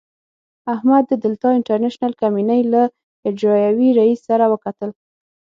احمد 0.73 1.03
د 1.07 1.13
دلتا 1.25 1.49
انټرنشنل 1.57 2.11
کمينۍ 2.21 2.61
له 2.73 2.81
اجرائیوي 3.29 3.89
رئیس 3.99 4.19
سره 4.29 4.45
وکتل. 4.53 4.89